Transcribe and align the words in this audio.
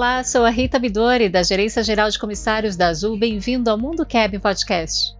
Olá, 0.00 0.24
sou 0.24 0.46
a 0.46 0.50
Rita 0.50 0.78
Bidori, 0.78 1.28
da 1.28 1.42
Gerência 1.42 1.82
Geral 1.82 2.08
de 2.08 2.18
Comissários 2.18 2.74
da 2.74 2.86
Azul. 2.86 3.18
Bem-vindo 3.18 3.68
ao 3.68 3.76
Mundo 3.76 4.06
Cabin 4.06 4.40
Podcast. 4.40 5.14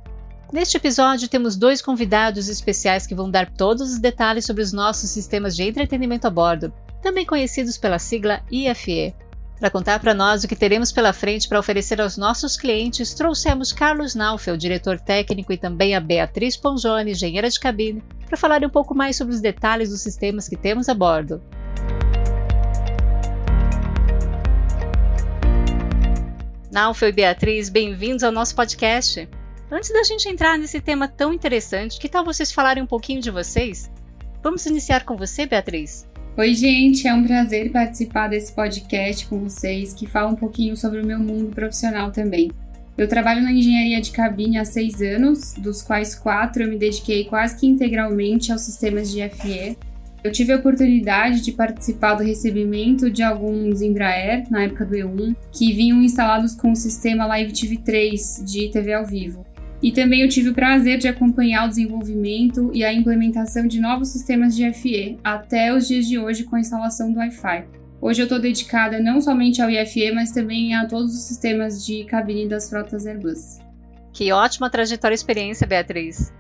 Neste 0.51 0.79
episódio, 0.79 1.29
temos 1.29 1.55
dois 1.55 1.83
convidados 1.83 2.48
especiais 2.48 3.07
que 3.07 3.15
vão 3.15 3.30
dar 3.30 3.51
todos 3.51 3.93
os 3.93 3.98
detalhes 3.98 4.47
sobre 4.47 4.62
os 4.62 4.73
nossos 4.73 5.11
sistemas 5.11 5.55
de 5.55 5.65
entretenimento 5.65 6.27
a 6.27 6.30
bordo, 6.30 6.73
também 7.02 7.27
conhecidos 7.27 7.77
pela 7.77 7.98
sigla 7.98 8.41
IFE. 8.51 9.15
Para 9.59 9.69
contar 9.69 10.01
para 10.01 10.15
nós 10.15 10.45
o 10.45 10.48
que 10.48 10.57
teremos 10.57 10.91
pela 10.91 11.12
frente 11.12 11.47
para 11.47 11.60
oferecer 11.60 12.01
aos 12.01 12.16
nossos 12.16 12.57
clientes, 12.57 13.12
trouxemos 13.12 13.74
Carlos 13.74 14.15
Naufel, 14.15 14.57
diretor 14.57 14.99
técnico, 14.99 15.52
e 15.52 15.59
também 15.59 15.95
a 15.95 16.01
Beatriz 16.01 16.57
Ponjone, 16.57 17.10
engenheira 17.10 17.51
de 17.51 17.60
cabine, 17.60 18.02
para 18.27 18.38
falar 18.38 18.65
um 18.65 18.71
pouco 18.71 18.95
mais 18.95 19.15
sobre 19.15 19.35
os 19.35 19.43
detalhes 19.43 19.91
dos 19.91 20.01
sistemas 20.01 20.49
que 20.49 20.57
temos 20.57 20.88
a 20.88 20.95
bordo. 20.95 21.43
Naufel 26.70 27.09
e 27.09 27.12
Beatriz, 27.12 27.69
bem-vindos 27.69 28.23
ao 28.23 28.30
nosso 28.30 28.55
podcast. 28.55 29.29
Antes 29.69 29.93
da 29.93 30.04
gente 30.04 30.29
entrar 30.29 30.57
nesse 30.57 30.80
tema 30.80 31.09
tão 31.09 31.32
interessante, 31.32 31.99
que 31.99 32.09
tal 32.09 32.24
vocês 32.24 32.52
falarem 32.52 32.80
um 32.80 32.87
pouquinho 32.87 33.21
de 33.21 33.29
vocês? 33.29 33.90
Vamos 34.40 34.65
iniciar 34.66 35.04
com 35.04 35.16
você, 35.16 35.46
Beatriz. 35.46 36.07
Oi, 36.37 36.54
gente, 36.54 37.09
é 37.09 37.13
um 37.13 37.24
prazer 37.24 37.73
participar 37.73 38.29
desse 38.29 38.52
podcast 38.52 39.26
com 39.26 39.41
vocês, 39.41 39.93
que 39.93 40.07
fala 40.07 40.30
um 40.30 40.37
pouquinho 40.37 40.76
sobre 40.76 41.01
o 41.01 41.07
meu 41.07 41.18
mundo 41.18 41.52
profissional 41.52 42.13
também. 42.13 42.52
Eu 42.96 43.09
trabalho 43.09 43.43
na 43.43 43.51
engenharia 43.51 44.01
de 44.01 44.13
cabine 44.13 44.57
há 44.57 44.65
seis 44.65 45.02
anos, 45.02 45.54
dos 45.54 45.82
quais 45.82 46.15
quatro 46.15 46.63
eu 46.63 46.68
me 46.68 46.79
dediquei 46.79 47.24
quase 47.24 47.59
que 47.59 47.66
integralmente 47.66 48.52
aos 48.52 48.60
sistemas 48.60 49.10
de 49.10 49.29
FE, 49.29 49.76
eu 50.23 50.30
tive 50.30 50.52
a 50.52 50.57
oportunidade 50.57 51.40
de 51.40 51.52
participar 51.52 52.15
do 52.15 52.23
recebimento 52.23 53.10
de 53.10 53.23
alguns 53.23 53.80
Embraer, 53.80 54.45
na 54.51 54.65
época 54.65 54.85
do 54.85 54.95
E1, 54.95 55.35
que 55.51 55.73
vinham 55.73 56.02
instalados 56.02 56.54
com 56.54 56.73
o 56.73 56.76
sistema 56.76 57.26
Live 57.26 57.52
TV 57.52 57.79
3 57.79 58.43
de 58.45 58.71
TV 58.71 58.93
ao 58.93 59.07
vivo. 59.07 59.46
E 59.82 59.91
também 59.91 60.21
eu 60.21 60.29
tive 60.29 60.51
o 60.51 60.54
prazer 60.54 60.98
de 60.98 61.09
acompanhar 61.09 61.65
o 61.65 61.68
desenvolvimento 61.68 62.71
e 62.74 62.85
a 62.85 62.93
implementação 62.93 63.66
de 63.66 63.80
novos 63.80 64.09
sistemas 64.09 64.54
de 64.54 64.71
FE, 64.75 65.19
até 65.25 65.75
os 65.75 65.88
dias 65.88 66.06
de 66.06 66.19
hoje 66.19 66.44
com 66.44 66.56
a 66.56 66.60
instalação 66.60 67.10
do 67.10 67.19
Wi-Fi. 67.19 67.65
Hoje 68.03 68.21
eu 68.21 68.25
estou 68.25 68.38
dedicada 68.38 69.00
não 69.00 69.21
somente 69.21 69.62
ao 69.62 69.71
IFE, 69.71 70.12
mas 70.12 70.32
também 70.32 70.75
a 70.75 70.87
todos 70.87 71.15
os 71.15 71.22
sistemas 71.22 71.84
de 71.84 72.04
cabine 72.04 72.47
das 72.47 72.69
frotas 72.69 73.06
Airbus. 73.06 73.59
Que 74.12 74.32
ótima 74.32 74.69
trajetória 74.69 75.15
e 75.15 75.16
experiência, 75.16 75.66
Beatriz! 75.66 76.32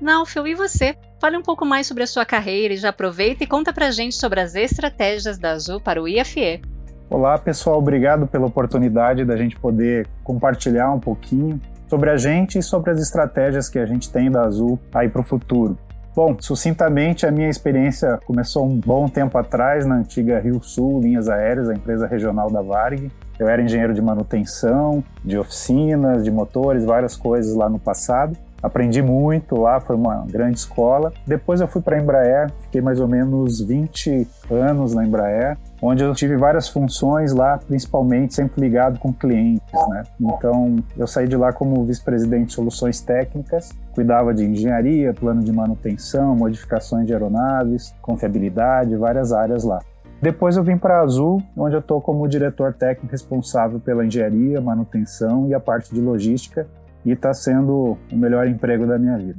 Naufel, 0.00 0.46
e 0.46 0.54
você? 0.54 0.94
Fale 1.20 1.36
um 1.36 1.42
pouco 1.42 1.64
mais 1.64 1.86
sobre 1.86 2.02
a 2.02 2.06
sua 2.06 2.24
carreira 2.24 2.74
e 2.74 2.76
já 2.76 2.90
aproveita 2.90 3.44
e 3.44 3.46
conta 3.46 3.72
pra 3.72 3.90
gente 3.90 4.14
sobre 4.14 4.40
as 4.40 4.54
estratégias 4.54 5.38
da 5.38 5.52
Azul 5.52 5.80
para 5.80 6.02
o 6.02 6.06
IFE. 6.06 6.60
Olá, 7.08 7.38
pessoal, 7.38 7.78
obrigado 7.78 8.26
pela 8.26 8.46
oportunidade 8.46 9.24
da 9.24 9.36
gente 9.36 9.56
poder 9.56 10.06
compartilhar 10.22 10.92
um 10.92 11.00
pouquinho 11.00 11.60
sobre 11.88 12.10
a 12.10 12.16
gente 12.16 12.58
e 12.58 12.62
sobre 12.62 12.90
as 12.90 13.00
estratégias 13.00 13.68
que 13.68 13.78
a 13.78 13.86
gente 13.86 14.10
tem 14.10 14.30
da 14.30 14.42
Azul 14.42 14.78
aí 14.92 15.08
para 15.08 15.20
o 15.20 15.24
futuro. 15.24 15.78
Bom, 16.14 16.34
sucintamente, 16.40 17.26
a 17.26 17.30
minha 17.30 17.48
experiência 17.48 18.18
começou 18.26 18.66
um 18.66 18.80
bom 18.80 19.06
tempo 19.06 19.36
atrás 19.36 19.86
na 19.86 19.96
antiga 19.96 20.40
Rio 20.40 20.62
Sul 20.62 21.00
Linhas 21.00 21.28
Aéreas, 21.28 21.68
a 21.68 21.74
empresa 21.74 22.06
regional 22.06 22.50
da 22.50 22.62
Varg. 22.62 23.10
Eu 23.38 23.48
era 23.48 23.62
engenheiro 23.62 23.92
de 23.92 24.00
manutenção, 24.00 25.04
de 25.22 25.36
oficinas, 25.36 26.24
de 26.24 26.30
motores, 26.30 26.84
várias 26.84 27.16
coisas 27.16 27.54
lá 27.54 27.68
no 27.68 27.78
passado. 27.78 28.36
Aprendi 28.62 29.02
muito 29.02 29.60
lá, 29.60 29.80
foi 29.80 29.94
uma 29.94 30.24
grande 30.26 30.58
escola. 30.58 31.12
Depois 31.26 31.60
eu 31.60 31.68
fui 31.68 31.82
para 31.82 31.96
a 31.96 32.00
Embraer, 32.00 32.50
fiquei 32.62 32.80
mais 32.80 33.00
ou 33.00 33.06
menos 33.06 33.60
20 33.60 34.26
anos 34.50 34.94
na 34.94 35.04
Embraer, 35.04 35.56
onde 35.80 36.02
eu 36.02 36.14
tive 36.14 36.36
várias 36.36 36.68
funções 36.68 37.32
lá, 37.32 37.58
principalmente 37.58 38.34
sempre 38.34 38.60
ligado 38.60 38.98
com 38.98 39.12
clientes, 39.12 39.88
né? 39.88 40.02
Então, 40.20 40.76
eu 40.96 41.06
saí 41.06 41.28
de 41.28 41.36
lá 41.36 41.52
como 41.52 41.84
vice-presidente 41.84 42.46
de 42.46 42.52
soluções 42.54 43.00
técnicas, 43.00 43.70
cuidava 43.94 44.32
de 44.32 44.44
engenharia, 44.44 45.12
plano 45.12 45.42
de 45.42 45.52
manutenção, 45.52 46.34
modificações 46.34 47.06
de 47.06 47.12
aeronaves, 47.12 47.94
confiabilidade, 48.00 48.96
várias 48.96 49.32
áreas 49.32 49.64
lá. 49.64 49.80
Depois 50.20 50.56
eu 50.56 50.64
vim 50.64 50.78
para 50.78 50.98
a 50.98 51.02
Azul, 51.02 51.42
onde 51.54 51.76
eu 51.76 51.80
estou 51.80 52.00
como 52.00 52.26
diretor 52.26 52.72
técnico 52.72 53.12
responsável 53.12 53.78
pela 53.78 54.04
engenharia, 54.04 54.60
manutenção 54.62 55.46
e 55.46 55.54
a 55.54 55.60
parte 55.60 55.94
de 55.94 56.00
logística, 56.00 56.66
e 57.06 57.12
está 57.12 57.32
sendo 57.32 57.96
o 58.12 58.16
melhor 58.16 58.46
emprego 58.46 58.86
da 58.86 58.98
minha 58.98 59.16
vida. 59.16 59.38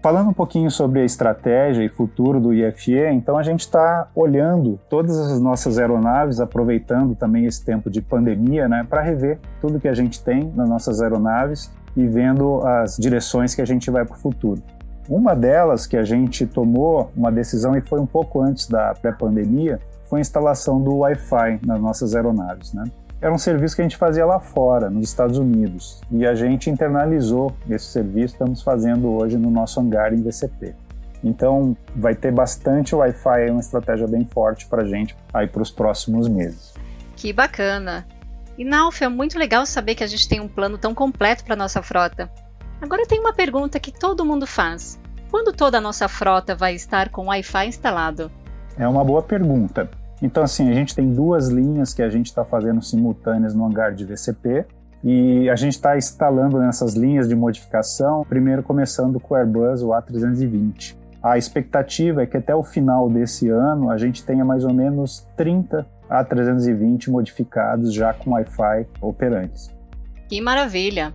Falando 0.00 0.28
um 0.28 0.34
pouquinho 0.34 0.70
sobre 0.70 1.00
a 1.00 1.04
estratégia 1.04 1.82
e 1.82 1.88
futuro 1.88 2.38
do 2.38 2.52
IFE, 2.52 3.06
então 3.12 3.38
a 3.38 3.42
gente 3.42 3.60
está 3.60 4.06
olhando 4.14 4.78
todas 4.88 5.18
as 5.18 5.40
nossas 5.40 5.78
aeronaves, 5.78 6.40
aproveitando 6.40 7.14
também 7.14 7.46
esse 7.46 7.64
tempo 7.64 7.88
de 7.88 8.02
pandemia, 8.02 8.68
né, 8.68 8.86
para 8.88 9.00
rever 9.00 9.38
tudo 9.62 9.80
que 9.80 9.88
a 9.88 9.94
gente 9.94 10.22
tem 10.22 10.52
nas 10.54 10.68
nossas 10.68 11.00
aeronaves 11.00 11.72
e 11.96 12.06
vendo 12.06 12.60
as 12.66 12.96
direções 12.98 13.54
que 13.54 13.62
a 13.62 13.64
gente 13.64 13.90
vai 13.90 14.04
para 14.04 14.14
o 14.14 14.18
futuro. 14.18 14.62
Uma 15.08 15.34
delas 15.34 15.86
que 15.86 15.96
a 15.96 16.04
gente 16.04 16.46
tomou 16.46 17.10
uma 17.16 17.32
decisão 17.32 17.74
e 17.74 17.80
foi 17.80 17.98
um 17.98 18.06
pouco 18.06 18.42
antes 18.42 18.68
da 18.68 18.94
pré-pandemia 18.94 19.80
foi 20.04 20.18
a 20.18 20.20
instalação 20.20 20.82
do 20.82 20.98
Wi-Fi 20.98 21.60
nas 21.64 21.80
nossas 21.80 22.14
aeronaves, 22.14 22.74
né? 22.74 22.84
Era 23.24 23.32
um 23.32 23.38
serviço 23.38 23.74
que 23.74 23.80
a 23.80 23.84
gente 23.86 23.96
fazia 23.96 24.26
lá 24.26 24.38
fora, 24.38 24.90
nos 24.90 25.08
Estados 25.08 25.38
Unidos. 25.38 26.02
E 26.10 26.26
a 26.26 26.34
gente 26.34 26.68
internalizou 26.68 27.56
esse 27.70 27.86
serviço, 27.86 28.34
estamos 28.34 28.62
fazendo 28.62 29.10
hoje 29.14 29.38
no 29.38 29.50
nosso 29.50 29.80
hangar 29.80 30.12
em 30.12 30.20
VCP. 30.22 30.74
Então, 31.24 31.74
vai 31.96 32.14
ter 32.14 32.30
bastante 32.30 32.94
Wi-Fi, 32.94 33.46
é 33.46 33.50
uma 33.50 33.60
estratégia 33.60 34.06
bem 34.06 34.26
forte 34.26 34.66
para 34.66 34.82
a 34.82 34.84
gente 34.84 35.16
aí 35.32 35.46
para 35.46 35.62
os 35.62 35.70
próximos 35.70 36.28
meses. 36.28 36.74
Que 37.16 37.32
bacana! 37.32 38.06
E 38.58 38.64
Nalf, 38.64 39.00
é 39.00 39.08
muito 39.08 39.38
legal 39.38 39.64
saber 39.64 39.94
que 39.94 40.04
a 40.04 40.06
gente 40.06 40.28
tem 40.28 40.40
um 40.40 40.46
plano 40.46 40.76
tão 40.76 40.94
completo 40.94 41.46
para 41.46 41.56
nossa 41.56 41.82
frota. 41.82 42.30
Agora 42.78 43.06
tem 43.06 43.20
uma 43.20 43.32
pergunta 43.32 43.80
que 43.80 43.90
todo 43.90 44.22
mundo 44.22 44.46
faz: 44.46 45.00
quando 45.30 45.50
toda 45.50 45.78
a 45.78 45.80
nossa 45.80 46.08
frota 46.08 46.54
vai 46.54 46.74
estar 46.74 47.08
com 47.08 47.28
Wi-Fi 47.28 47.68
instalado? 47.68 48.30
É 48.76 48.86
uma 48.86 49.02
boa 49.02 49.22
pergunta. 49.22 49.88
Então, 50.22 50.42
assim, 50.42 50.70
a 50.70 50.74
gente 50.74 50.94
tem 50.94 51.12
duas 51.12 51.48
linhas 51.48 51.92
que 51.92 52.02
a 52.02 52.08
gente 52.08 52.26
está 52.26 52.44
fazendo 52.44 52.82
simultâneas 52.82 53.54
no 53.54 53.64
hangar 53.64 53.94
de 53.94 54.04
VCP 54.04 54.64
e 55.02 55.50
a 55.50 55.56
gente 55.56 55.74
está 55.74 55.98
instalando 55.98 56.58
nessas 56.58 56.94
linhas 56.94 57.28
de 57.28 57.34
modificação, 57.34 58.24
primeiro 58.26 58.62
começando 58.62 59.20
com 59.20 59.34
o 59.34 59.36
Airbus 59.36 59.82
o 59.82 59.88
A320. 59.88 60.96
A 61.22 61.36
expectativa 61.36 62.22
é 62.22 62.26
que 62.26 62.36
até 62.36 62.54
o 62.54 62.62
final 62.62 63.10
desse 63.10 63.48
ano 63.48 63.90
a 63.90 63.98
gente 63.98 64.22
tenha 64.24 64.44
mais 64.44 64.64
ou 64.64 64.72
menos 64.72 65.26
30 65.36 65.86
A320 66.10 67.08
modificados 67.08 67.92
já 67.92 68.12
com 68.12 68.32
Wi-Fi 68.32 68.86
operantes. 69.00 69.70
Que 70.28 70.40
maravilha! 70.40 71.12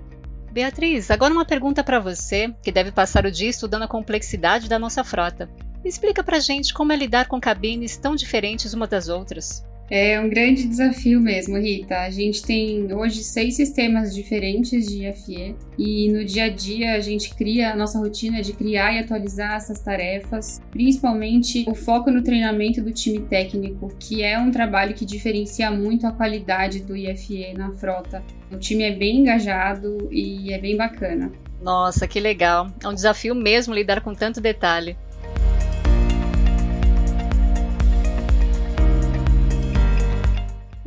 Beatriz, 0.51 1.11
agora 1.11 1.33
uma 1.33 1.45
pergunta 1.45 1.83
para 1.83 1.99
você, 1.99 2.53
que 2.63 2.71
deve 2.71 2.91
passar 2.91 3.25
o 3.25 3.31
dia 3.31 3.49
estudando 3.49 3.83
a 3.83 3.87
complexidade 3.87 4.67
da 4.67 4.79
nossa 4.79 5.03
frota. 5.03 5.47
Explica 5.83 6.23
pra 6.23 6.39
gente 6.39 6.73
como 6.73 6.91
é 6.91 6.95
lidar 6.95 7.27
com 7.27 7.39
cabines 7.39 7.97
tão 7.97 8.15
diferentes 8.15 8.73
uma 8.73 8.87
das 8.87 9.07
outras. 9.07 9.63
É 9.91 10.19
um 10.19 10.29
grande 10.29 10.67
desafio 10.67 11.19
mesmo, 11.19 11.57
Rita. 11.57 12.01
A 12.01 12.11
gente 12.11 12.43
tem 12.43 12.93
hoje 12.93 13.23
seis 13.23 13.55
sistemas 13.55 14.13
diferentes 14.13 14.85
de 14.85 15.11
FE 15.13 15.55
e 15.79 16.11
no 16.11 16.23
dia 16.23 16.43
a 16.43 16.49
dia 16.49 16.93
a 16.93 16.99
gente 16.99 17.33
cria 17.33 17.71
a 17.71 17.75
nossa 17.75 17.97
rotina 17.97 18.39
de 18.43 18.53
criar 18.53 18.93
e 18.93 18.99
atualizar 18.99 19.55
essas 19.55 19.79
tarefas, 19.81 20.61
principalmente 20.69 21.65
o 21.67 21.73
foco 21.73 22.11
no 22.11 22.21
treinamento 22.21 22.83
do 22.83 22.91
time 22.91 23.19
técnico, 23.21 23.91
que 23.99 24.21
é 24.21 24.37
um 24.37 24.51
trabalho 24.51 24.93
que 24.93 25.05
diferencia 25.05 25.71
muito 25.71 26.05
a 26.05 26.11
qualidade 26.11 26.81
do 26.81 26.95
IFE 26.95 27.53
na 27.57 27.71
frota. 27.71 28.23
O 28.51 28.57
time 28.57 28.83
é 28.83 28.91
bem 28.91 29.21
engajado 29.21 30.07
e 30.11 30.53
é 30.53 30.59
bem 30.59 30.77
bacana. 30.77 31.31
Nossa, 31.63 32.07
que 32.07 32.19
legal! 32.19 32.71
É 32.83 32.87
um 32.87 32.93
desafio 32.93 33.33
mesmo 33.33 33.73
lidar 33.73 34.01
com 34.01 34.13
tanto 34.13 34.39
detalhe. 34.39 34.95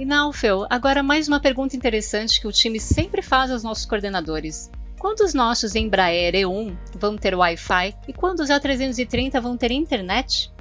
E 0.03 0.05
Naufel, 0.05 0.67
agora 0.69 1.01
mais 1.01 1.29
uma 1.29 1.39
pergunta 1.39 1.77
interessante 1.77 2.41
que 2.41 2.49
o 2.49 2.51
time 2.51 2.81
sempre 2.81 3.23
faz 3.23 3.53
aos 3.53 3.63
nossos 3.63 3.87
coordenadores. 3.87 4.69
Quando 4.99 5.21
os 5.21 5.33
nossos 5.33 5.77
Embraer 5.77 6.35
E1 6.35 6.77
vão 6.99 7.17
ter 7.17 7.37
Wi-Fi 7.37 7.95
e 8.09 8.13
quando 8.13 8.41
os 8.41 8.51
A330 8.51 9.41
vão 9.41 9.57
ter 9.57 9.71
internet? 9.71 10.53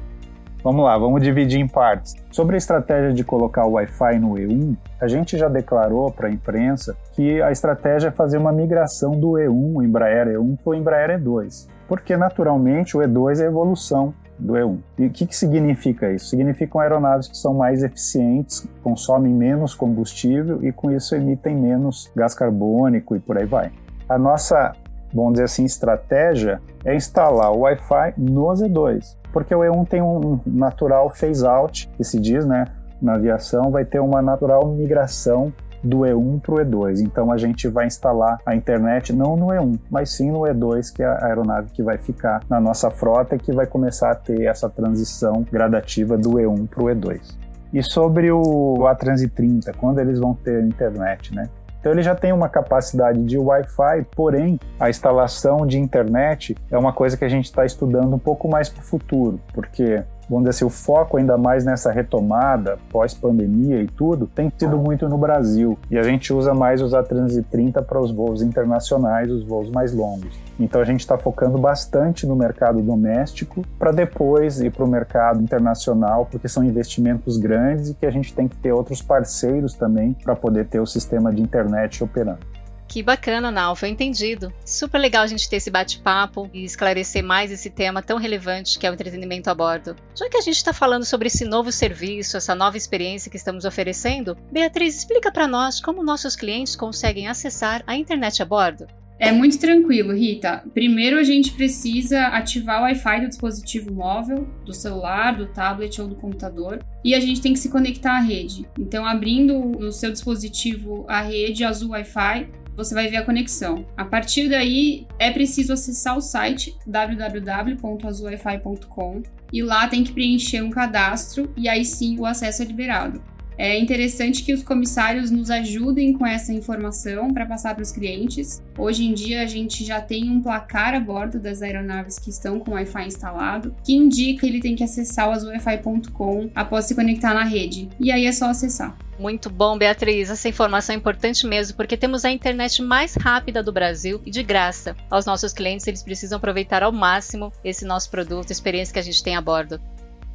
Vamos 0.64 0.86
lá, 0.86 0.96
vamos 0.96 1.24
dividir 1.24 1.60
em 1.60 1.68
partes. 1.68 2.14
Sobre 2.30 2.54
a 2.54 2.58
estratégia 2.60 3.12
de 3.12 3.24
colocar 3.24 3.66
o 3.66 3.72
Wi-Fi 3.72 4.20
no 4.20 4.34
E1, 4.34 4.78
a 5.02 5.08
gente 5.08 5.36
já 5.40 5.50
declarou 5.50 6.12
para 6.12 6.28
a 6.28 6.32
imprensa 6.32 6.96
que 7.14 7.42
a 7.42 7.52
estratégia 7.52 8.10
é 8.10 8.12
fazer 8.12 8.38
uma 8.38 8.52
migração 8.52 9.20
do 9.20 9.32
E1, 9.32 9.76
o 9.76 9.82
Embraer 9.82 10.28
E1, 10.28 10.60
para 10.64 10.70
o 10.70 10.76
Embraer 10.76 11.20
E2, 11.20 11.68
porque 11.88 12.16
naturalmente 12.16 12.96
o 12.96 13.00
E2 13.00 13.42
é 13.42 13.48
evolução 13.48 14.14
do 14.42 14.54
E1. 14.54 14.78
E 14.98 15.06
o 15.06 15.10
que, 15.10 15.26
que 15.26 15.36
significa 15.36 16.12
isso? 16.12 16.28
Significam 16.28 16.82
aeronaves 16.82 17.28
que 17.28 17.38
são 17.38 17.54
mais 17.54 17.84
eficientes, 17.84 18.68
consomem 18.84 19.34
menos 19.34 19.74
combustível 19.74 20.64
e 20.64 20.72
com 20.72 20.92
isso 20.92 21.16
emitem 21.16 21.56
menos 21.56 22.12
gás 22.16 22.34
carbônico 22.34 23.16
e 23.16 23.20
por 23.20 23.38
aí 23.38 23.46
vai. 23.46 23.72
A 24.10 24.18
nossa 24.18 24.74
vamos 25.14 25.34
dizer 25.34 25.46
assim, 25.46 25.66
estratégia 25.66 26.62
é 26.86 26.96
instalar 26.96 27.52
o 27.52 27.60
Wi-Fi 27.60 28.14
no 28.18 28.46
Z2, 28.48 29.18
porque 29.32 29.54
o 29.54 29.60
E1 29.60 29.88
tem 29.88 30.02
um 30.02 30.40
natural 30.46 31.10
phase-out, 31.10 31.90
que 31.98 32.04
se 32.04 32.20
diz, 32.20 32.46
né, 32.46 32.66
na 33.02 33.16
aviação, 33.16 33.72
vai 33.72 33.84
ter 33.84 34.00
uma 34.00 34.22
natural 34.22 34.66
migração 34.68 35.52
do 35.84 36.00
E1 36.00 36.42
para 36.42 36.56
o 36.56 36.58
E2. 36.58 37.00
Então 37.02 37.32
a 37.32 37.38
gente 37.38 37.68
vai 37.68 37.88
instalar 37.88 38.40
a 38.46 38.56
internet 38.56 39.14
não 39.14 39.36
no 39.36 39.48
E1, 39.48 39.80
mas 39.90 40.12
sim 40.12 40.32
no 40.32 40.42
E2, 40.42 40.94
que 40.94 41.04
é 41.04 41.06
a 41.06 41.26
aeronave 41.26 41.70
que 41.72 41.84
vai 41.84 41.98
ficar 41.98 42.42
na 42.50 42.60
nossa 42.60 42.90
frota 42.90 43.36
e 43.36 43.40
que 43.40 43.52
vai 43.52 43.66
começar 43.66 44.12
a 44.12 44.16
ter 44.16 44.44
essa 44.44 44.70
transição 44.70 45.46
gradativa 45.52 46.18
do 46.18 46.32
E1 46.32 46.68
para 46.68 46.84
o 46.84 46.86
E2. 46.88 47.36
E 47.74 47.82
sobre 47.82 48.32
o 48.32 48.80
A330, 48.82 49.76
quando 49.78 50.00
eles 50.00 50.20
vão 50.20 50.34
ter 50.34 50.62
internet, 50.64 51.34
né? 51.34 51.50
Então 51.80 51.92
ele 51.92 52.04
já 52.04 52.14
tem 52.14 52.32
uma 52.32 52.48
capacidade 52.48 53.24
de 53.24 53.40
Wi-Fi, 53.40 54.06
porém 54.16 54.60
a 54.80 54.90
instalação 54.90 55.66
de 55.66 55.80
internet 55.80 56.56
é 56.70 56.78
uma 56.78 56.94
coisa 56.94 57.18
que 57.18 57.26
a 57.26 57.30
gente 57.30 57.46
está 57.46 57.66
estudando 57.66 58.14
um 58.14 58.20
pouco 58.20 58.48
mais 58.48 58.70
para 58.70 58.82
o 58.82 58.86
futuro, 58.86 59.40
porque 59.52 60.04
vamos 60.30 60.44
dizer 60.44 60.50
assim, 60.50 60.66
o 60.66 60.70
foco 60.70 61.18
ainda 61.18 61.38
mais 61.38 61.66
nessa 61.66 61.92
retomada 61.92 62.78
pós-pandemia 62.90 63.82
e 63.82 63.88
tudo, 63.88 64.28
tem 64.28 64.52
sido 64.58 64.78
muito 64.78 65.08
no 65.10 65.18
Brasil. 65.18 65.78
E 65.90 65.98
a 65.98 66.04
gente 66.04 66.34
usa 66.34 66.54
mais 66.54 66.82
os 66.82 66.94
A330 66.94 67.84
para 67.84 68.00
os 68.00 68.12
voos 68.12 68.42
internacionais, 68.42 69.30
os 69.30 69.44
voos 69.44 69.70
mais 69.70 69.94
longos. 69.94 70.40
Então 70.60 70.80
a 70.80 70.86
gente 70.86 71.00
está 71.00 71.18
focando 71.18 71.58
bastante 71.58 72.28
no 72.28 72.36
mercado 72.36 72.82
doméstico 72.82 73.64
para 73.80 73.92
depois 73.92 74.62
ir 74.62 74.72
para 74.72 74.86
o 74.86 74.88
mercado 74.88 75.42
internacional, 75.42 76.28
porque 76.30 76.48
são 76.48 76.64
investimentos 76.64 77.38
grandes 77.38 77.90
e 77.90 77.94
que 77.94 78.06
a 78.06 78.12
gente 78.12 78.34
tem 78.34 78.48
que 78.48 78.56
ter 78.56 78.72
outros 78.72 79.02
parceiros 79.02 79.74
também 79.74 80.14
para 80.14 80.36
poder 80.36 80.68
ter 80.68 80.80
o 80.80 80.86
sistema 80.86 81.34
de 81.34 81.42
internet 81.42 82.04
operando. 82.04 82.51
Que 82.92 83.02
bacana, 83.02 83.50
Nalfa, 83.50 83.88
entendido. 83.88 84.52
Super 84.66 85.00
legal 85.00 85.24
a 85.24 85.28
gente 85.28 85.50
ter 85.50 85.56
esse 85.56 85.72
bate-papo 85.72 86.50
e 86.54 86.66
esclarecer 86.66 87.24
mais 87.24 87.50
esse 87.50 87.70
tema 87.70 88.04
tão 88.04 88.18
relevante 88.18 88.78
que 88.78 88.86
é 88.86 88.92
o 88.92 88.94
entretenimento 88.94 89.50
a 89.50 89.56
bordo. 89.56 89.96
Já 90.14 90.28
que 90.30 90.36
a 90.36 90.42
gente 90.42 90.58
está 90.58 90.74
falando 90.74 91.06
sobre 91.06 91.28
esse 91.28 91.46
novo 91.46 91.72
serviço, 91.72 92.36
essa 92.36 92.54
nova 92.54 92.76
experiência 92.76 93.32
que 93.32 93.38
estamos 93.38 93.64
oferecendo, 93.64 94.36
Beatriz, 94.52 94.98
explica 94.98 95.32
para 95.32 95.48
nós 95.48 95.80
como 95.80 96.04
nossos 96.04 96.36
clientes 96.36 96.76
conseguem 96.76 97.30
acessar 97.30 97.82
a 97.88 97.96
internet 97.96 98.44
a 98.44 98.46
bordo. 98.46 98.86
É 99.18 99.32
muito 99.32 99.58
tranquilo, 99.60 100.14
Rita. 100.14 100.64
Primeiro 100.74 101.18
a 101.18 101.24
gente 101.24 101.54
precisa 101.54 102.26
ativar 102.26 102.80
o 102.80 102.84
Wi-Fi 102.86 103.22
do 103.22 103.28
dispositivo 103.28 103.94
móvel, 103.94 104.48
do 104.66 104.74
celular, 104.74 105.38
do 105.38 105.46
tablet 105.46 106.02
ou 106.02 106.08
do 106.08 106.16
computador, 106.16 106.84
e 107.06 107.14
a 107.14 107.20
gente 107.20 107.40
tem 107.40 107.54
que 107.54 107.60
se 107.60 107.70
conectar 107.70 108.18
à 108.18 108.20
rede. 108.20 108.68
Então, 108.80 109.06
abrindo 109.06 109.54
no 109.80 109.92
seu 109.92 110.12
dispositivo 110.12 111.06
a 111.08 111.22
rede 111.22 111.64
azul 111.64 111.92
Wi-Fi, 111.92 112.50
você 112.84 112.94
vai 112.94 113.08
ver 113.08 113.18
a 113.18 113.26
conexão. 113.26 113.86
A 113.96 114.06
partir 114.06 114.50
daí, 114.50 115.08
é 115.20 115.32
preciso 115.32 115.74
acessar 115.74 116.18
o 116.18 116.22
site 116.22 116.76
www.azulwifi.com 116.86 119.24
e 119.54 119.62
lá 119.62 119.88
tem 119.88 120.04
que 120.04 120.14
preencher 120.14 120.62
um 120.62 120.70
cadastro 120.70 121.54
e 121.58 121.68
aí 121.68 121.84
sim 121.84 122.18
o 122.20 122.26
acesso 122.26 122.62
é 122.62 122.66
liberado. 122.66 123.22
É 123.58 123.78
interessante 123.78 124.44
que 124.44 124.54
os 124.54 124.64
comissários 124.64 125.30
nos 125.30 125.50
ajudem 125.50 126.14
com 126.14 126.26
essa 126.26 126.54
informação 126.54 127.34
para 127.34 127.46
passar 127.46 127.76
para 127.76 127.84
os 127.84 127.92
clientes. 127.92 128.62
Hoje 128.78 129.06
em 129.06 129.14
dia, 129.14 129.42
a 129.42 129.46
gente 129.46 129.86
já 129.86 130.02
tem 130.02 130.30
um 130.30 130.42
placar 130.42 130.96
a 130.96 131.00
bordo 131.00 131.40
das 131.40 131.62
aeronaves 131.62 132.18
que 132.18 132.30
estão 132.30 132.60
com 132.60 132.72
Wi-Fi 132.72 133.06
instalado, 133.06 133.76
que 133.84 133.94
indica 133.94 134.48
ele 134.48 134.60
tem 134.60 134.76
que 134.76 134.84
acessar 134.84 135.30
o 135.30 135.32
azulwifi.com 135.32 136.50
após 136.56 136.86
se 136.86 136.96
conectar 136.96 137.34
na 137.34 137.44
rede. 137.44 137.90
E 138.00 138.12
aí 138.12 138.26
é 138.26 138.32
só 138.32 138.46
acessar. 138.46 138.98
Muito 139.20 139.52
bom, 139.52 139.78
Beatriz. 139.78 140.32
Essa 140.32 140.50
informação 140.50 140.96
é 140.96 140.98
importante 140.98 141.46
mesmo, 141.46 141.78
porque 141.78 141.96
temos 141.96 142.26
a 142.26 142.32
internet 142.32 142.82
mais 142.82 143.14
rápida 143.14 143.62
do 143.62 143.72
Brasil 143.72 144.20
e 144.26 144.32
de 144.32 144.42
graça. 144.42 144.96
Aos 145.12 145.28
nossos 145.28 145.54
clientes, 145.54 145.86
eles 145.86 146.02
precisam 146.02 146.38
aproveitar 146.38 146.82
ao 146.82 146.92
máximo 146.92 147.54
esse 147.64 147.86
nosso 147.86 148.10
produto, 148.10 148.50
experiência 148.50 148.92
que 148.92 149.00
a 149.00 149.04
gente 149.04 149.22
tem 149.22 149.36
a 149.36 149.42
bordo. 149.42 149.80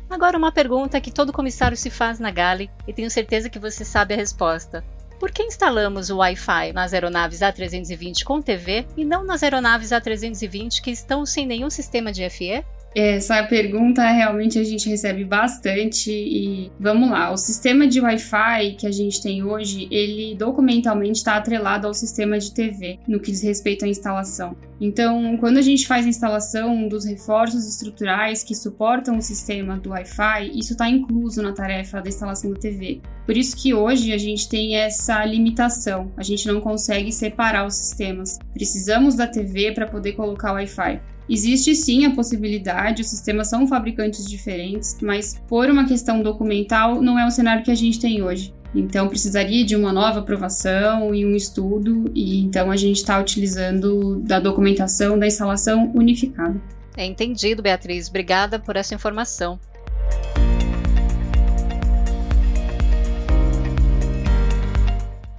Agora, 0.09 0.39
uma 0.39 0.53
pergunta 0.53 1.01
que 1.01 1.11
todo 1.11 1.33
comissário 1.33 1.77
se 1.77 1.91
faz 1.91 2.19
na 2.19 2.31
Gale 2.31 2.71
e 2.87 2.93
tenho 2.93 3.11
certeza 3.11 3.51
que 3.51 3.59
você 3.59 3.85
sabe 3.85 4.15
a 4.15 4.17
resposta. 4.17 4.85
Por 5.19 5.31
que 5.31 5.43
instalamos 5.43 6.11
o 6.11 6.19
Wi-Fi 6.19 6.73
nas 6.73 6.93
aeronaves 6.93 7.41
A320 7.41 8.23
com 8.23 8.43
TV 8.43 8.87
e 8.97 9.05
não 9.05 9.25
nas 9.25 9.43
aeronaves 9.43 9.91
A320 9.91 10.81
que 10.81 10.91
estão 10.91 11.25
sem 11.25 11.47
nenhum 11.47 11.71
sistema 11.71 12.13
de 12.13 12.29
FE? 12.29 12.65
Essa 12.99 13.43
pergunta 13.43 14.11
realmente 14.11 14.59
a 14.59 14.65
gente 14.65 14.89
recebe 14.89 15.23
bastante 15.23 16.11
e 16.11 16.73
vamos 16.81 17.11
lá. 17.11 17.31
O 17.31 17.37
sistema 17.37 17.87
de 17.87 18.01
Wi-Fi 18.01 18.75
que 18.79 18.87
a 18.87 18.91
gente 18.91 19.23
tem 19.23 19.45
hoje, 19.45 19.87
ele 19.91 20.35
documentalmente 20.35 21.19
está 21.19 21.37
atrelado 21.37 21.87
ao 21.87 21.93
sistema 21.93 22.39
de 22.39 22.55
TV 22.55 22.99
no 23.07 23.21
que 23.21 23.31
diz 23.31 23.43
respeito 23.43 23.85
à 23.85 23.89
instalação. 23.89 24.57
Então, 24.81 25.37
quando 25.37 25.59
a 25.59 25.63
gente 25.63 25.87
faz 25.87 26.07
a 26.07 26.09
instalação 26.09 26.89
dos 26.89 27.05
reforços 27.05 27.69
estruturais 27.69 28.43
que 28.43 28.55
suportam 28.55 29.19
o 29.19 29.23
sistema 29.23 29.77
do 29.77 29.91
Wi-Fi, 29.91 30.53
isso 30.55 30.73
está 30.73 30.89
incluso 30.89 31.43
na 31.43 31.53
tarefa 31.53 32.01
da 32.01 32.09
instalação 32.09 32.51
da 32.51 32.59
TV. 32.59 33.03
Por 33.27 33.37
isso 33.37 33.55
que 33.59 33.75
hoje 33.75 34.11
a 34.11 34.19
gente 34.19 34.49
tem 34.49 34.75
essa 34.75 35.23
limitação. 35.23 36.11
A 36.17 36.23
gente 36.23 36.49
não 36.49 36.63
consegue 36.63 37.13
separar 37.13 37.67
os 37.67 37.75
sistemas. 37.75 38.39
Precisamos 38.55 39.15
da 39.15 39.27
TV 39.27 39.73
para 39.73 39.87
poder 39.87 40.13
colocar 40.13 40.53
o 40.53 40.55
Wi-Fi. 40.55 40.99
Existe 41.29 41.75
sim 41.75 42.05
a 42.05 42.15
possibilidade, 42.15 43.03
os 43.03 43.09
sistemas 43.09 43.49
são 43.49 43.67
fabricantes 43.67 44.25
diferentes, 44.25 44.97
mas 45.03 45.41
por 45.49 45.69
uma 45.69 45.87
questão 45.87 46.23
documental 46.23 47.03
não 47.03 47.19
é 47.19 47.27
o 47.27 47.31
cenário 47.31 47.65
que 47.65 47.71
a 47.71 47.75
gente 47.75 47.99
tem 47.99 48.23
hoje. 48.23 48.55
Então 48.75 49.09
precisaria 49.09 49.65
de 49.65 49.75
uma 49.75 49.93
nova 49.93 50.21
aprovação 50.21 51.15
e 51.15 51.25
um 51.25 51.35
estudo, 51.35 52.11
e 52.15 52.41
então 52.41 52.71
a 52.71 52.77
gente 52.77 52.97
está 52.97 53.19
utilizando 53.19 54.21
da 54.21 54.39
documentação 54.39 55.19
da 55.19 55.27
instalação 55.27 55.91
unificada. 55.95 56.61
É 56.97 57.05
entendido, 57.05 57.63
Beatriz. 57.63 58.09
Obrigada 58.09 58.59
por 58.59 58.77
essa 58.77 58.95
informação. 58.95 59.59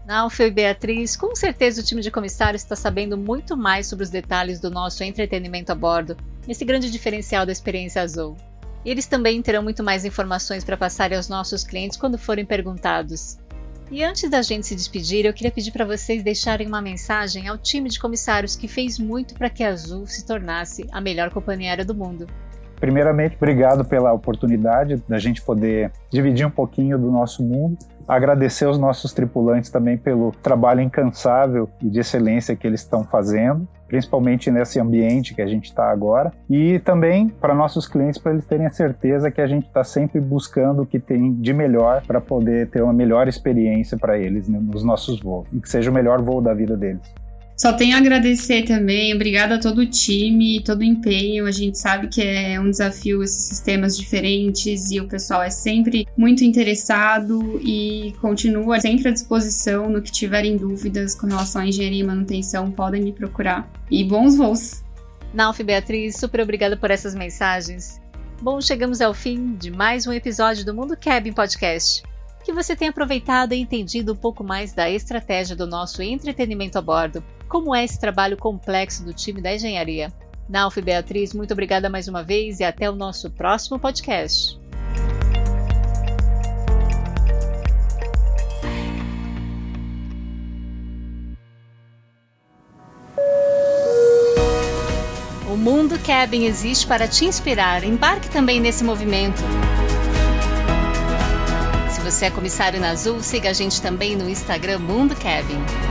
Alfio 0.08 0.48
e 0.48 0.52
Beatriz, 0.52 1.18
com 1.18 1.36
certeza 1.36 1.82
o 1.82 1.84
time 1.84 2.02
de 2.02 2.10
comissários 2.10 2.62
está 2.62 2.78
sabendo 2.78 3.18
muito 3.18 3.58
mais 3.58 3.88
sobre 3.88 4.04
os 4.04 4.10
detalhes 4.10 4.58
do 4.58 4.72
nosso 4.72 5.04
entretenimento 5.04 5.72
a 5.72 5.76
bordo, 5.76 6.16
esse 6.48 6.64
grande 6.64 6.90
diferencial 6.90 7.46
da 7.46 7.52
experiência 7.52 8.02
azul. 8.02 8.38
E 8.86 8.90
eles 8.90 9.06
também 9.06 9.42
terão 9.42 9.62
muito 9.62 9.84
mais 9.84 10.06
informações 10.06 10.64
para 10.64 10.78
passar 10.78 11.12
aos 11.12 11.28
nossos 11.28 11.62
clientes 11.66 11.98
quando 11.98 12.18
forem 12.18 12.46
perguntados. 12.46 13.38
E 13.92 14.02
antes 14.02 14.30
da 14.30 14.42
gente 14.42 14.68
se 14.68 14.76
despedir, 14.76 15.26
eu 15.26 15.34
queria 15.34 15.52
pedir 15.52 15.72
para 15.72 15.86
vocês 15.86 16.24
deixarem 16.24 16.68
uma 16.68 16.82
mensagem 16.82 17.50
ao 17.50 17.58
time 17.58 17.90
de 17.90 18.00
comissários 18.00 18.56
que 18.56 18.68
fez 18.68 18.98
muito 18.98 19.34
para 19.34 19.50
que 19.50 19.62
a 19.62 19.70
Azul 19.70 20.08
se 20.08 20.26
tornasse 20.26 20.88
a 20.90 21.02
melhor 21.02 21.32
companhia 21.32 21.72
aérea 21.72 21.86
do 21.86 21.96
mundo. 21.96 22.28
Primeiramente, 22.80 23.36
obrigado 23.36 23.84
pela 23.84 24.14
oportunidade 24.14 25.02
da 25.08 25.18
gente 25.18 25.42
poder 25.42 25.92
dividir 26.10 26.46
um 26.46 26.52
pouquinho 26.52 26.98
do 26.98 27.12
nosso 27.12 27.44
mundo. 27.44 27.78
Agradecer 28.08 28.66
aos 28.66 28.78
nossos 28.78 29.12
tripulantes 29.12 29.70
também 29.70 29.98
pelo 29.98 30.32
trabalho 30.32 30.80
incansável 30.80 31.68
e 31.82 31.90
de 31.90 32.00
excelência 32.00 32.56
que 32.56 32.66
eles 32.66 32.82
estão 32.82 33.04
fazendo, 33.04 33.68
principalmente 33.88 34.50
nesse 34.50 34.80
ambiente 34.80 35.34
que 35.34 35.42
a 35.42 35.48
gente 35.48 35.66
está 35.66 35.92
agora. 35.92 36.32
E 36.50 36.80
também 36.80 37.28
para 37.28 37.54
nossos 37.54 37.86
clientes, 37.88 38.18
para 38.18 38.32
eles 38.32 38.46
terem 38.46 38.66
a 38.66 38.70
certeza 38.70 39.30
que 39.30 39.42
a 39.42 39.48
gente 39.48 39.68
está 39.68 39.84
sempre 39.84 40.22
buscando 40.22 40.84
o 40.84 40.86
que 40.86 41.00
tem 41.00 41.34
de 41.34 41.52
melhor 41.52 42.02
para 42.06 42.22
poder 42.22 42.70
ter 42.70 42.82
uma 42.82 42.94
melhor 42.94 43.28
experiência 43.28 43.98
para 43.98 44.18
eles 44.18 44.48
né, 44.48 44.60
nos 44.62 44.84
nossos 44.84 45.20
voos 45.20 45.52
e 45.52 45.60
que 45.60 45.68
seja 45.68 45.92
o 45.92 45.94
melhor 45.94 46.22
voo 46.22 46.42
da 46.42 46.54
vida 46.54 46.78
deles. 46.78 47.02
Só 47.58 47.74
tenho 47.74 47.96
a 47.96 47.98
agradecer 47.98 48.66
também, 48.66 49.16
obrigada 49.16 49.56
a 49.56 49.60
todo 49.60 49.80
o 49.80 49.86
time, 49.88 50.62
todo 50.62 50.82
o 50.82 50.84
empenho. 50.84 51.48
A 51.48 51.52
gente 51.52 51.76
sabe 51.80 52.08
que 52.08 52.22
é 52.22 52.60
um 52.60 52.70
desafio 52.70 53.24
esses 53.24 53.46
sistemas 53.46 53.98
diferentes 53.98 54.92
e 54.92 55.00
o 55.00 55.08
pessoal 55.08 55.42
é 55.42 55.50
sempre 55.50 56.08
muito 56.16 56.44
interessado 56.44 57.60
e 57.64 58.14
continua 58.22 58.80
sempre 58.80 59.10
à 59.10 59.12
disposição 59.12 59.90
no 59.90 60.04
que 60.04 60.12
tiverem 60.12 60.56
dúvidas 60.56 61.16
com 61.16 61.26
relação 61.26 61.64
à 61.64 61.66
engenharia 61.66 62.04
e 62.04 62.06
manutenção, 62.06 62.70
podem 62.70 63.02
me 63.02 63.12
procurar. 63.12 63.68
E 63.90 64.04
bons 64.04 64.38
voos! 64.38 64.84
Nauf 65.34 65.64
Beatriz, 65.64 66.16
super 66.16 66.42
obrigada 66.42 66.78
por 66.78 66.92
essas 66.92 67.16
mensagens. 67.16 68.00
Bom, 68.40 68.62
chegamos 68.62 69.02
ao 69.02 69.16
fim 69.16 69.56
de 69.56 69.72
mais 69.72 70.06
um 70.06 70.14
episódio 70.14 70.64
do 70.64 70.76
Mundo 70.76 70.96
Cabin 70.96 71.34
Podcast 71.34 72.04
que 72.48 72.54
você 72.54 72.78
tenha 72.78 72.92
aproveitado 72.92 73.52
e 73.52 73.60
entendido 73.60 74.14
um 74.14 74.16
pouco 74.16 74.42
mais 74.42 74.72
da 74.72 74.90
estratégia 74.90 75.54
do 75.54 75.68
nosso 75.68 76.02
entretenimento 76.02 76.78
a 76.78 76.82
bordo, 76.82 77.22
como 77.48 77.74
é 77.76 77.84
esse 77.84 78.00
trabalho 78.00 78.38
complexo 78.38 79.04
do 79.04 79.14
time 79.14 79.42
da 79.42 79.54
engenharia. 79.54 80.12
Nauf 80.48 80.82
Beatriz, 80.82 81.34
muito 81.34 81.52
obrigada 81.52 81.90
mais 81.90 82.08
uma 82.08 82.24
vez 82.24 82.60
e 82.60 82.64
até 82.64 82.90
o 82.90 82.96
nosso 82.96 83.30
próximo 83.30 83.78
podcast. 83.78 84.58
O 95.50 95.56
Mundo 95.58 96.00
Cabin 96.00 96.46
existe 96.46 96.88
para 96.88 97.08
te 97.08 97.26
inspirar. 97.26 97.84
Embarque 97.84 98.30
também 98.30 98.60
nesse 98.60 98.84
movimento. 98.84 99.42
Se 101.90 102.00
você 102.00 102.26
é 102.26 102.30
comissário 102.30 102.80
na 102.80 102.92
Azul, 102.92 103.22
siga 103.22 103.50
a 103.50 103.54
gente 103.54 103.82
também 103.82 104.16
no 104.16 104.30
Instagram 104.30 104.80
Mundo 104.80 105.16
Cabin. 105.16 105.87